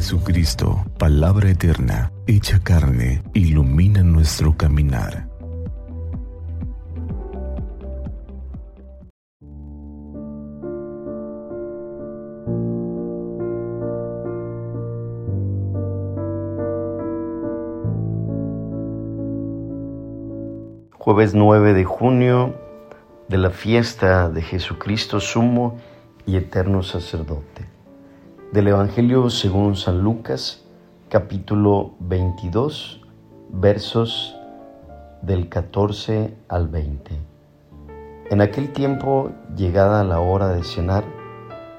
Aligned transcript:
Jesucristo, 0.00 0.82
palabra 0.96 1.50
eterna, 1.50 2.10
hecha 2.26 2.58
carne, 2.60 3.22
ilumina 3.34 4.02
nuestro 4.02 4.56
caminar. 4.56 5.28
Jueves 20.92 21.34
9 21.34 21.74
de 21.74 21.84
junio 21.84 22.54
de 23.28 23.36
la 23.36 23.50
fiesta 23.50 24.30
de 24.30 24.40
Jesucristo 24.40 25.20
sumo 25.20 25.78
y 26.24 26.36
eterno 26.36 26.82
sacerdote. 26.82 27.69
Del 28.52 28.66
Evangelio 28.66 29.30
según 29.30 29.76
San 29.76 30.02
Lucas, 30.02 30.64
capítulo 31.08 31.92
22, 32.00 33.00
versos 33.48 34.34
del 35.22 35.48
14 35.48 36.34
al 36.48 36.66
20. 36.66 37.16
En 38.28 38.40
aquel 38.40 38.72
tiempo, 38.72 39.30
llegada 39.56 40.02
la 40.02 40.18
hora 40.18 40.48
de 40.48 40.64
cenar, 40.64 41.04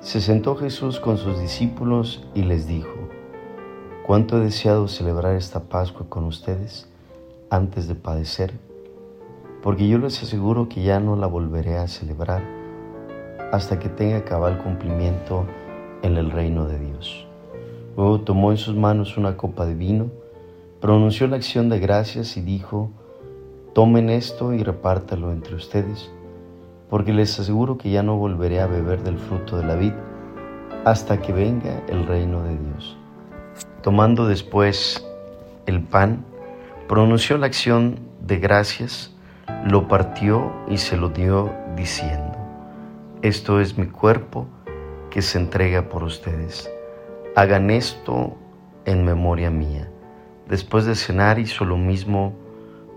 se 0.00 0.22
sentó 0.22 0.56
Jesús 0.56 1.00
con 1.00 1.18
sus 1.18 1.38
discípulos 1.38 2.26
y 2.32 2.44
les 2.44 2.66
dijo, 2.66 3.10
¿cuánto 4.06 4.38
he 4.38 4.44
deseado 4.44 4.88
celebrar 4.88 5.36
esta 5.36 5.64
Pascua 5.64 6.06
con 6.08 6.24
ustedes 6.24 6.88
antes 7.50 7.88
de 7.88 7.94
padecer? 7.94 8.54
Porque 9.62 9.86
yo 9.86 9.98
les 9.98 10.22
aseguro 10.22 10.70
que 10.70 10.82
ya 10.82 10.98
no 10.98 11.14
la 11.14 11.26
volveré 11.26 11.76
a 11.76 11.88
celebrar 11.88 12.42
hasta 13.52 13.78
que 13.78 13.90
tenga 13.90 14.24
cabal 14.24 14.56
cumplimiento 14.62 15.44
en 16.04 16.18
el 16.18 16.30
reino 16.30 16.66
de 16.66 16.78
Dios. 16.78 17.26
Luego 17.96 18.20
tomó 18.20 18.50
en 18.50 18.58
sus 18.58 18.76
manos 18.76 19.16
una 19.16 19.36
copa 19.36 19.64
de 19.64 19.74
vino, 19.74 20.10
pronunció 20.80 21.26
la 21.26 21.36
acción 21.36 21.68
de 21.70 21.80
gracias 21.80 22.36
y 22.36 22.42
dijo, 22.42 22.90
tomen 23.72 24.10
esto 24.10 24.52
y 24.52 24.62
repártalo 24.62 25.32
entre 25.32 25.54
ustedes, 25.54 26.10
porque 26.90 27.14
les 27.14 27.40
aseguro 27.40 27.78
que 27.78 27.90
ya 27.90 28.02
no 28.02 28.16
volveré 28.16 28.60
a 28.60 28.66
beber 28.66 29.02
del 29.02 29.18
fruto 29.18 29.56
de 29.56 29.64
la 29.64 29.76
vid 29.76 29.92
hasta 30.84 31.22
que 31.22 31.32
venga 31.32 31.82
el 31.88 32.06
reino 32.06 32.42
de 32.42 32.58
Dios. 32.58 32.96
Tomando 33.82 34.26
después 34.26 35.06
el 35.64 35.82
pan, 35.82 36.24
pronunció 36.86 37.38
la 37.38 37.46
acción 37.46 37.98
de 38.20 38.38
gracias, 38.38 39.10
lo 39.66 39.88
partió 39.88 40.52
y 40.68 40.76
se 40.76 40.98
lo 40.98 41.08
dio 41.08 41.50
diciendo, 41.76 42.36
esto 43.22 43.60
es 43.60 43.78
mi 43.78 43.86
cuerpo, 43.86 44.46
que 45.14 45.22
se 45.22 45.38
entrega 45.38 45.88
por 45.88 46.02
ustedes. 46.02 46.68
Hagan 47.36 47.70
esto 47.70 48.36
en 48.84 49.04
memoria 49.04 49.48
mía. 49.48 49.88
Después 50.48 50.86
de 50.86 50.96
cenar 50.96 51.38
hizo 51.38 51.64
lo 51.64 51.76
mismo 51.76 52.34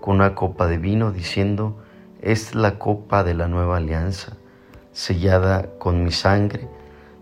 con 0.00 0.16
una 0.16 0.34
copa 0.34 0.66
de 0.66 0.78
vino, 0.78 1.12
diciendo, 1.12 1.78
esta 2.20 2.48
es 2.48 2.54
la 2.56 2.76
copa 2.80 3.22
de 3.22 3.34
la 3.34 3.46
nueva 3.46 3.76
alianza, 3.76 4.36
sellada 4.90 5.78
con 5.78 6.02
mi 6.02 6.10
sangre, 6.10 6.68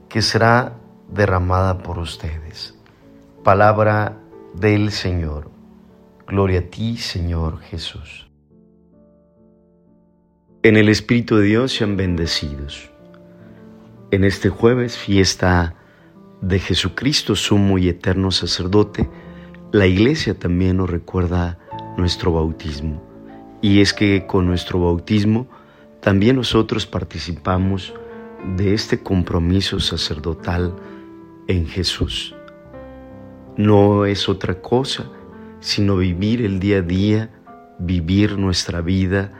que 0.08 0.22
será 0.22 0.78
derramada 1.10 1.76
por 1.76 1.98
ustedes. 1.98 2.74
Palabra 3.44 4.16
del 4.54 4.92
Señor. 4.92 5.50
Gloria 6.26 6.60
a 6.60 6.70
ti, 6.70 6.96
Señor 6.96 7.60
Jesús. 7.60 8.30
En 10.62 10.78
el 10.78 10.88
Espíritu 10.88 11.36
de 11.36 11.44
Dios 11.44 11.72
sean 11.72 11.98
bendecidos 11.98 12.95
en 14.10 14.24
este 14.24 14.48
jueves, 14.48 14.96
fiesta 14.96 15.74
de 16.40 16.58
Jesucristo, 16.58 17.34
sumo 17.34 17.78
y 17.78 17.88
eterno 17.88 18.30
sacerdote, 18.30 19.08
la 19.72 19.86
iglesia 19.86 20.38
también 20.38 20.76
nos 20.76 20.90
recuerda 20.90 21.58
nuestro 21.96 22.32
bautismo. 22.32 23.02
Y 23.62 23.80
es 23.80 23.92
que 23.92 24.26
con 24.26 24.46
nuestro 24.46 24.80
bautismo 24.80 25.48
también 26.00 26.36
nosotros 26.36 26.86
participamos 26.86 27.94
de 28.56 28.74
este 28.74 29.02
compromiso 29.02 29.80
sacerdotal 29.80 30.74
en 31.48 31.66
Jesús. 31.66 32.34
No 33.56 34.06
es 34.06 34.28
otra 34.28 34.60
cosa 34.60 35.10
sino 35.60 35.96
vivir 35.96 36.42
el 36.42 36.60
día 36.60 36.78
a 36.78 36.82
día, 36.82 37.30
vivir 37.78 38.38
nuestra 38.38 38.80
vida 38.82 39.32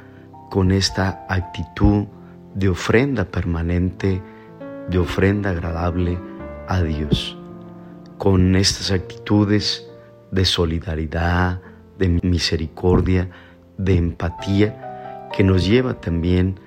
con 0.51 0.73
esta 0.73 1.25
actitud 1.29 2.07
de 2.55 2.69
ofrenda 2.69 3.27
permanente 3.27 4.23
de 4.89 4.99
ofrenda 4.99 5.51
agradable 5.51 6.19
a 6.69 6.83
Dios, 6.83 7.37
con 8.19 8.57
estas 8.57 8.91
actitudes 8.91 9.89
de 10.31 10.45
solidaridad, 10.45 11.61
de 11.99 12.21
misericordia, 12.23 13.31
de 13.79 13.97
empatía, 13.97 15.29
que 15.37 15.45
nos 15.45 15.67
lleva 15.67 15.95
también 16.01 16.59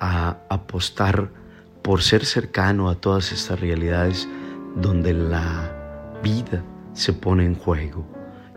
a 0.00 0.38
apostar 0.48 1.30
por 1.82 2.02
ser 2.02 2.24
cercano 2.24 2.88
a 2.88 2.94
todas 2.94 3.32
estas 3.32 3.60
realidades 3.60 4.28
donde 4.76 5.12
la 5.12 5.70
vida 6.22 6.62
se 6.94 7.12
pone 7.12 7.44
en 7.44 7.54
juego. 7.54 8.06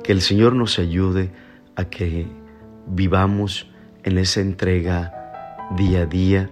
Que 0.03 0.11
el 0.11 0.21
Señor 0.21 0.53
nos 0.53 0.79
ayude 0.79 1.31
a 1.75 1.85
que 1.85 2.27
vivamos 2.87 3.69
en 4.03 4.17
esa 4.17 4.41
entrega 4.41 5.13
día 5.75 6.03
a 6.03 6.05
día 6.05 6.49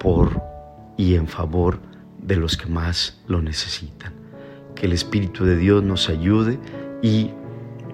por 0.00 0.42
y 0.96 1.14
en 1.14 1.28
favor 1.28 1.87
de 2.28 2.36
los 2.36 2.56
que 2.56 2.66
más 2.66 3.18
lo 3.26 3.40
necesitan. 3.40 4.12
Que 4.76 4.86
el 4.86 4.92
Espíritu 4.92 5.44
de 5.44 5.56
Dios 5.56 5.82
nos 5.82 6.08
ayude 6.10 6.58
y 7.02 7.30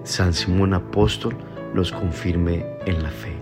San 0.03 0.33
Simón 0.33 0.73
Apóstol 0.73 1.35
nos 1.73 1.91
confirme 1.91 2.65
en 2.85 3.01
la 3.01 3.09
fe. 3.09 3.33